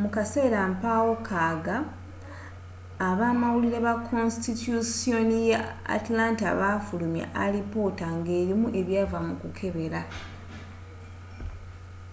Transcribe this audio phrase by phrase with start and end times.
[0.00, 1.76] mu kaseera mpawekaaga
[3.08, 5.60] abamawulire ba konstityushoni ya
[5.96, 10.00] atlanta baafulumya alipoota ngerimu ebyava mu kukebera